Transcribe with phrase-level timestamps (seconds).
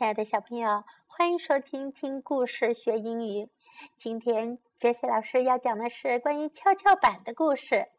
[0.00, 3.50] 亲爱的小朋友，欢迎收听听故事学英语。
[3.98, 7.90] 今天哲西老师要讲的是关于跷跷板的故事。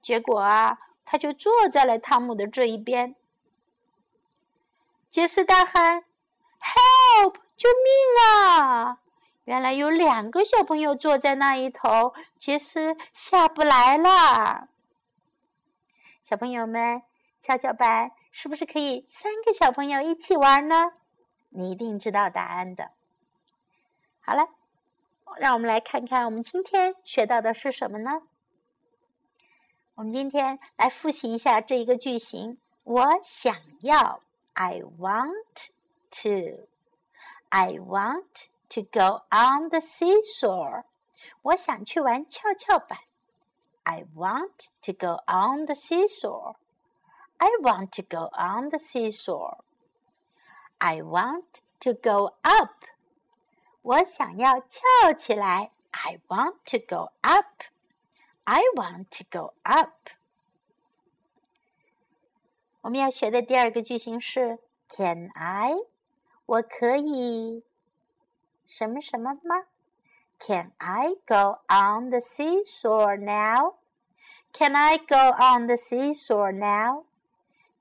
[0.00, 3.16] 结果啊，他就坐在了汤姆的这一边。
[5.10, 6.04] 杰斯大喊
[6.60, 7.36] ：“Help！
[7.56, 8.98] 救命啊！”
[9.44, 14.68] 原来有两个小朋友坐在那一头，杰斯下不来了。
[16.22, 17.02] 小朋友们，
[17.40, 20.92] 跷跷板是不是可以三个小朋友一起玩呢？
[21.54, 22.90] 你一定知道答案的。
[24.20, 24.48] 好了，
[25.38, 28.22] 让我们来看看我们今天学到的是什么呢？
[29.94, 34.20] 我们今天来复习一下这一个句型：我想要
[34.54, 35.68] ，I want
[36.22, 40.82] to，I want to go on the seesaw。
[41.42, 42.98] 我想去玩跷跷板。
[43.84, 46.56] I want to go on the seesaw。
[47.36, 49.60] I want to go on the seesaw。
[50.83, 52.85] I want to go up.
[53.81, 55.71] 我想要翘起来。
[55.91, 57.63] I want to go up.
[58.43, 60.09] I want to go up.
[62.81, 65.73] 我们要学的第二个句型是 Can I？
[66.45, 67.63] 我可以
[68.65, 69.65] 什么什么吗？
[70.39, 73.75] Can I go on the seesaw now?
[74.53, 77.05] Can I go on the seesaw now?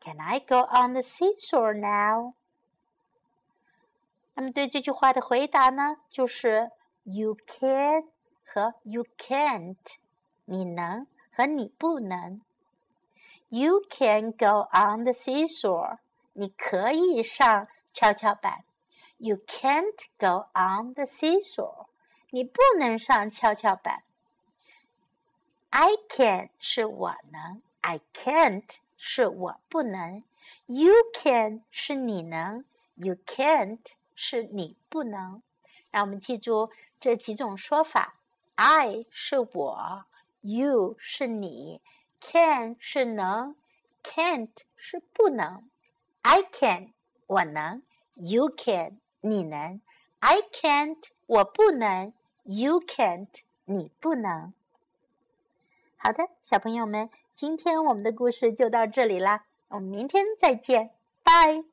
[0.00, 2.34] Can I go on the seesaw now?
[4.34, 6.70] 那么对这句话的回答呢，就是
[7.02, 8.04] you can
[8.44, 9.76] 和 you can't，
[10.44, 12.40] 你能和你不能。
[13.48, 15.98] You can go on the seesaw，
[16.34, 18.64] 你可以上跷跷板。
[19.16, 21.86] You can't go on the seesaw，
[22.30, 24.04] 你不能上跷跷板。
[25.70, 30.22] I can 是我能，I can't 是我不能。
[30.66, 32.64] You can 是你能，
[32.94, 33.80] You can't。
[34.15, 35.41] 是你不能，
[35.91, 36.69] 让我们记住
[36.99, 38.15] 这几种说法
[38.55, 40.05] ：I 是我
[40.41, 41.81] ，You 是你
[42.21, 43.55] ，Can 是能
[44.03, 45.69] ，Can't 是不能。
[46.21, 46.93] I can
[47.27, 47.83] 我能
[48.15, 49.81] ，You can 你能
[50.19, 52.13] ，I can't 我不能
[52.43, 53.27] ，You can't
[53.65, 54.53] 你不能。
[55.97, 60.91] 好的，小朋友们，今天我们的故事就到这里啦，我们明天再见，
[61.23, 61.72] 拜。